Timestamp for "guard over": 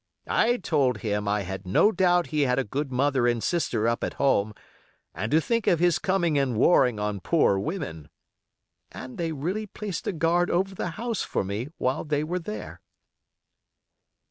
10.11-10.73